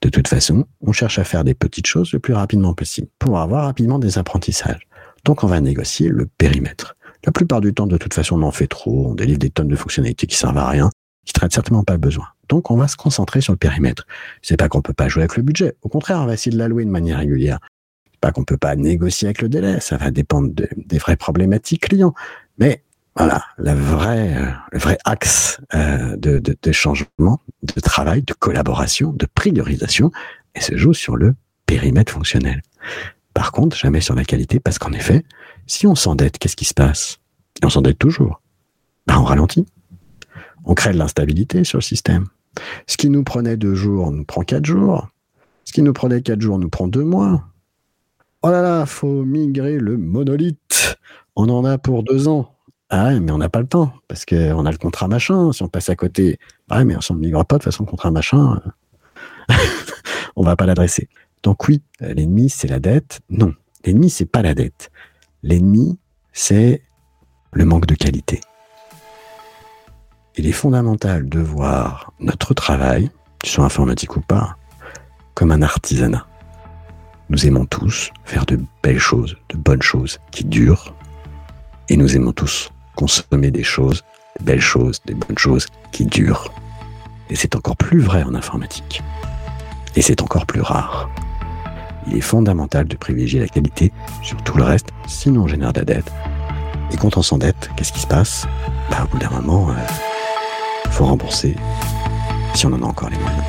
De 0.00 0.08
toute 0.08 0.28
façon, 0.28 0.66
on 0.80 0.92
cherche 0.92 1.18
à 1.18 1.24
faire 1.24 1.44
des 1.44 1.54
petites 1.54 1.86
choses 1.86 2.12
le 2.12 2.18
plus 2.18 2.34
rapidement 2.34 2.74
possible 2.74 3.08
pour 3.18 3.38
avoir 3.38 3.64
rapidement 3.64 3.98
des 3.98 4.18
apprentissages. 4.18 4.86
Donc, 5.24 5.44
on 5.44 5.46
va 5.46 5.60
négocier 5.60 6.08
le 6.08 6.26
périmètre. 6.26 6.96
La 7.24 7.32
plupart 7.32 7.60
du 7.60 7.74
temps, 7.74 7.86
de 7.86 7.96
toute 7.98 8.14
façon, 8.14 8.40
on 8.40 8.46
en 8.46 8.52
fait 8.52 8.68
trop, 8.68 9.08
on 9.08 9.14
délivre 9.14 9.38
des 9.38 9.50
tonnes 9.50 9.68
de 9.68 9.76
fonctionnalités 9.76 10.26
qui 10.26 10.36
servent 10.36 10.58
à 10.58 10.68
rien, 10.68 10.90
qui 11.26 11.32
traitent 11.32 11.52
certainement 11.52 11.82
pas 11.82 11.94
le 11.94 11.98
besoin. 11.98 12.26
Donc, 12.48 12.70
on 12.70 12.76
va 12.76 12.88
se 12.88 12.96
concentrer 12.96 13.40
sur 13.40 13.52
le 13.52 13.58
périmètre. 13.58 14.06
C'est 14.42 14.56
pas 14.56 14.68
qu'on 14.68 14.80
peut 14.80 14.92
pas 14.92 15.08
jouer 15.08 15.24
avec 15.24 15.36
le 15.36 15.42
budget. 15.42 15.74
Au 15.82 15.88
contraire, 15.88 16.20
on 16.20 16.26
va 16.26 16.34
essayer 16.34 16.52
de 16.52 16.58
l'allouer 16.58 16.84
de 16.84 16.90
manière 16.90 17.18
régulière 17.18 17.58
pas 18.20 18.32
qu'on 18.32 18.44
peut 18.44 18.56
pas 18.56 18.76
négocier 18.76 19.28
avec 19.28 19.42
le 19.42 19.48
délai, 19.48 19.80
ça 19.80 19.96
va 19.96 20.10
dépendre 20.10 20.50
des 20.52 20.98
vraies 20.98 21.16
problématiques 21.16 21.88
clients. 21.88 22.14
Mais 22.58 22.82
voilà, 23.16 23.42
euh, 23.60 24.52
le 24.72 24.78
vrai 24.78 24.98
axe 25.04 25.58
euh, 25.74 26.16
de, 26.16 26.72
changement, 26.72 27.40
de 27.62 27.80
travail, 27.80 28.22
de 28.22 28.34
collaboration, 28.34 29.12
de 29.12 29.26
priorisation, 29.26 30.10
et 30.54 30.60
se 30.60 30.76
joue 30.76 30.92
sur 30.92 31.16
le 31.16 31.34
périmètre 31.64 32.12
fonctionnel. 32.12 32.60
Par 33.32 33.52
contre, 33.52 33.76
jamais 33.76 34.02
sur 34.02 34.14
la 34.14 34.24
qualité, 34.24 34.60
parce 34.60 34.78
qu'en 34.78 34.92
effet, 34.92 35.24
si 35.66 35.86
on 35.86 35.94
s'endette, 35.94 36.38
qu'est-ce 36.38 36.56
qui 36.56 36.66
se 36.66 36.74
passe? 36.74 37.18
On 37.62 37.70
s'endette 37.70 37.98
toujours. 37.98 38.42
Ben, 39.06 39.18
on 39.18 39.24
ralentit. 39.24 39.66
On 40.64 40.74
crée 40.74 40.92
de 40.92 40.98
l'instabilité 40.98 41.64
sur 41.64 41.78
le 41.78 41.82
système. 41.82 42.26
Ce 42.86 42.96
qui 42.96 43.08
nous 43.08 43.24
prenait 43.24 43.56
deux 43.56 43.74
jours 43.74 44.10
nous 44.12 44.24
prend 44.24 44.42
quatre 44.42 44.66
jours. 44.66 45.08
Ce 45.64 45.72
qui 45.72 45.82
nous 45.82 45.92
prenait 45.92 46.22
quatre 46.22 46.40
jours 46.40 46.58
nous 46.58 46.68
prend 46.68 46.86
deux 46.88 47.04
mois. 47.04 47.44
Oh 48.42 48.50
là 48.50 48.62
là, 48.62 48.86
faut 48.86 49.24
migrer 49.24 49.78
le 49.78 49.96
monolithe. 49.96 50.98
On 51.34 51.48
en 51.48 51.64
a 51.64 51.78
pour 51.78 52.02
deux 52.02 52.28
ans. 52.28 52.52
Ah 52.88 53.18
mais 53.18 53.32
on 53.32 53.38
n'a 53.38 53.48
pas 53.48 53.60
le 53.60 53.66
temps, 53.66 53.92
parce 54.06 54.24
qu'on 54.24 54.64
a 54.64 54.70
le 54.70 54.78
contrat 54.78 55.08
machin. 55.08 55.52
Si 55.52 55.62
on 55.62 55.68
passe 55.68 55.88
à 55.88 55.96
côté, 55.96 56.38
ah 56.70 56.84
mais 56.84 56.94
on 56.96 57.14
ne 57.14 57.18
migre 57.18 57.44
pas 57.44 57.58
de 57.58 57.64
façon 57.64 57.84
contrat 57.84 58.10
machin. 58.10 58.60
on 60.36 60.42
va 60.42 60.54
pas 60.54 60.66
l'adresser. 60.66 61.08
Donc 61.42 61.66
oui, 61.68 61.82
l'ennemi, 62.00 62.48
c'est 62.48 62.68
la 62.68 62.78
dette. 62.78 63.20
Non, 63.30 63.52
l'ennemi, 63.84 64.10
c'est 64.10 64.26
pas 64.26 64.42
la 64.42 64.54
dette. 64.54 64.90
L'ennemi, 65.42 65.98
c'est 66.32 66.82
le 67.52 67.64
manque 67.64 67.86
de 67.86 67.94
qualité. 67.94 68.40
Il 70.36 70.46
est 70.46 70.52
fondamental 70.52 71.28
de 71.28 71.40
voir 71.40 72.12
notre 72.20 72.52
travail, 72.52 73.10
qu'il 73.40 73.50
soit 73.50 73.64
informatique 73.64 74.16
ou 74.16 74.20
pas, 74.20 74.56
comme 75.34 75.50
un 75.50 75.62
artisanat. 75.62 76.25
Nous 77.28 77.44
aimons 77.44 77.64
tous 77.64 78.12
faire 78.24 78.46
de 78.46 78.60
belles 78.84 79.00
choses, 79.00 79.36
de 79.48 79.56
bonnes 79.56 79.82
choses 79.82 80.20
qui 80.30 80.44
durent. 80.44 80.94
Et 81.88 81.96
nous 81.96 82.14
aimons 82.14 82.32
tous 82.32 82.70
consommer 82.94 83.50
des 83.50 83.64
choses, 83.64 84.04
de 84.38 84.44
belles 84.44 84.60
choses, 84.60 85.00
des 85.06 85.14
bonnes 85.14 85.36
choses 85.36 85.66
qui 85.90 86.04
durent. 86.04 86.52
Et 87.28 87.34
c'est 87.34 87.56
encore 87.56 87.76
plus 87.76 87.98
vrai 87.98 88.22
en 88.22 88.34
informatique. 88.34 89.02
Et 89.96 90.02
c'est 90.02 90.22
encore 90.22 90.46
plus 90.46 90.60
rare. 90.60 91.10
Il 92.06 92.16
est 92.16 92.20
fondamental 92.20 92.86
de 92.86 92.96
privilégier 92.96 93.40
la 93.40 93.48
qualité 93.48 93.92
sur 94.22 94.40
tout 94.44 94.56
le 94.56 94.62
reste, 94.62 94.90
sinon 95.08 95.42
on 95.42 95.46
génère 95.48 95.72
de 95.72 95.80
la 95.80 95.84
dette. 95.84 96.12
Et 96.92 96.96
quand 96.96 97.16
on 97.16 97.22
s'endette, 97.22 97.70
qu'est-ce 97.76 97.92
qui 97.92 98.00
se 98.00 98.06
passe? 98.06 98.46
Bah, 98.88 98.98
Au 99.04 99.08
bout 99.08 99.18
d'un 99.18 99.30
moment, 99.30 99.72
il 99.72 100.88
euh, 100.88 100.92
faut 100.92 101.06
rembourser 101.06 101.56
si 102.54 102.66
on 102.66 102.72
en 102.72 102.82
a 102.82 102.86
encore 102.86 103.10
les 103.10 103.18
moyens. 103.18 103.42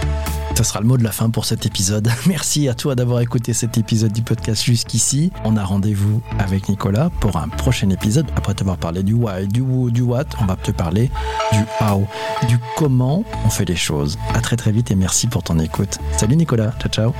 Ce 0.58 0.64
sera 0.64 0.82
le 0.82 0.88
mot 0.88 0.98
de 0.98 1.04
la 1.04 1.12
fin 1.12 1.30
pour 1.30 1.46
cet 1.46 1.68
épisode. 1.68 2.10
Merci 2.26 2.68
à 2.68 2.74
toi 2.74 2.96
d'avoir 2.96 3.20
écouté 3.20 3.54
cet 3.54 3.78
épisode 3.78 4.12
du 4.12 4.24
podcast 4.24 4.64
jusqu'ici. 4.64 5.32
On 5.44 5.56
a 5.56 5.64
rendez-vous 5.64 6.24
avec 6.40 6.68
Nicolas 6.68 7.12
pour 7.20 7.38
un 7.38 7.48
prochain 7.48 7.92
épisode. 7.92 8.26
Après 8.36 8.56
t'avoir 8.56 8.78
parlé 8.78 9.04
du 9.04 9.14
why, 9.14 9.48
du 9.48 9.62
who, 9.62 9.92
du 9.92 10.02
what, 10.02 10.26
on 10.42 10.46
va 10.46 10.56
te 10.56 10.72
parler 10.72 11.12
du 11.52 11.60
how, 11.80 12.08
du 12.48 12.58
comment 12.76 13.24
on 13.46 13.50
fait 13.52 13.66
les 13.66 13.76
choses. 13.76 14.18
À 14.34 14.42
très 14.42 14.56
très 14.56 14.72
vite 14.72 14.90
et 14.90 14.96
merci 14.96 15.28
pour 15.28 15.44
ton 15.44 15.60
écoute. 15.60 16.00
Salut 16.18 16.36
Nicolas. 16.36 16.74
Ciao 16.80 16.90
ciao. 16.90 17.14